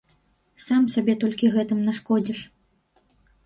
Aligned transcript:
Сам 0.65 0.87
сабе 0.93 1.13
толькі 1.25 1.51
гэтым 1.59 1.85
нашкодзіш. 1.93 2.39